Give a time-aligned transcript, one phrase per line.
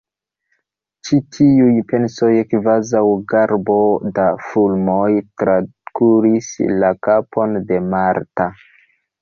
[1.07, 3.03] Ĉi tiuj pensoj kvazaŭ
[3.33, 3.77] garbo
[4.17, 5.05] da fulmoj
[5.43, 8.51] trakuris la kapon de Marta.